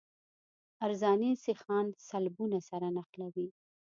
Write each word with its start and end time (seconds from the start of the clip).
عرضاني 0.83 1.31
سیخان 1.45 1.85
سلبونه 2.09 2.59
سره 2.69 2.87
نښلوي 2.95 3.47